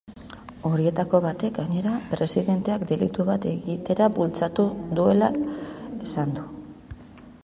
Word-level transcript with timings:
Horietako 0.67 1.19
batek, 1.25 1.51
gainera, 1.57 1.91
presidenteak 2.13 2.85
delitu 2.91 3.27
bat 3.29 3.45
egitera 3.51 4.07
bultzatu 4.15 4.65
zuela 5.01 5.29
esan 6.09 6.33
du. 6.39 6.47